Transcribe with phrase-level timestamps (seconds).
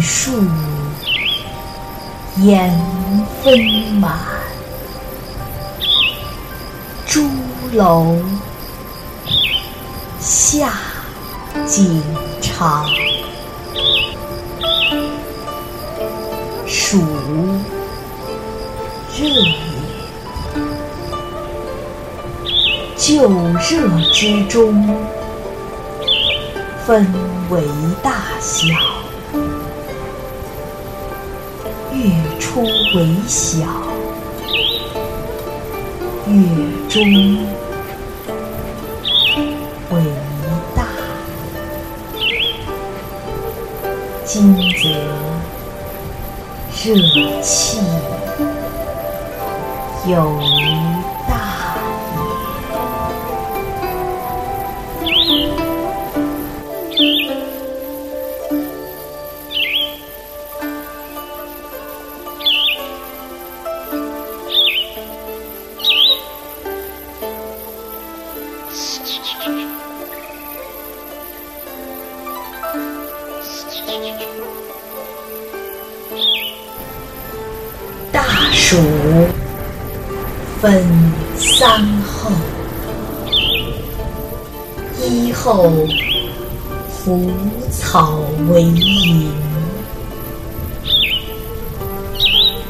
[0.00, 0.32] 树，
[2.38, 2.72] 烟
[3.42, 3.58] 纷
[4.00, 4.18] 满，
[7.06, 7.28] 朱
[7.72, 8.16] 楼
[10.20, 10.72] 下
[11.66, 12.02] 景
[12.40, 12.88] 长。
[16.66, 17.02] 暑
[19.16, 19.54] 热也，
[22.96, 23.28] 旧
[23.68, 24.96] 热之中，
[26.86, 27.06] 分
[27.50, 27.62] 为
[28.02, 28.74] 大小。
[31.98, 32.04] 月
[32.38, 32.62] 出
[32.94, 33.58] 为小，
[36.28, 36.32] 月
[36.88, 37.02] 中
[39.90, 40.00] 为
[40.76, 40.86] 大。
[44.24, 44.88] 今则
[46.84, 46.94] 热
[47.42, 47.80] 气
[50.06, 50.87] 有余
[78.12, 78.76] 大暑
[80.60, 80.84] 分
[81.36, 82.30] 三候：
[85.00, 85.70] 一候
[86.90, 87.30] 腐
[87.70, 89.32] 草为萤，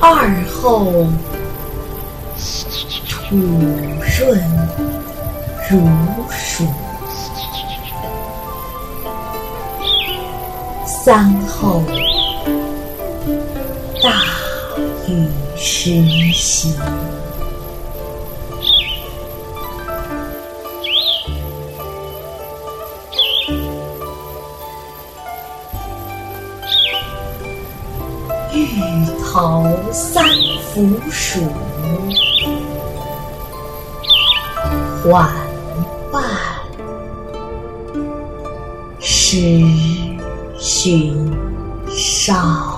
[0.00, 1.06] 二候
[3.08, 3.36] 土
[4.18, 4.40] 润
[5.68, 5.80] 如
[6.30, 6.66] 暑，
[11.08, 11.82] 三候
[14.02, 14.12] 大
[15.06, 15.26] 雨
[15.56, 16.02] 时
[16.34, 16.74] 行。
[28.52, 28.68] 玉
[29.24, 30.22] 桃三
[30.74, 31.40] 伏暑，
[35.02, 35.26] 缓
[36.12, 36.22] 伴
[39.00, 39.38] 时
[40.58, 41.14] 寻
[41.88, 42.77] 少。